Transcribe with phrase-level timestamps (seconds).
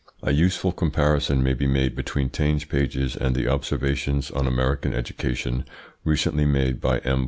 [0.23, 5.63] A useful comparison may be made between Taine's pages and the observations on American education
[6.03, 7.19] recently made by M.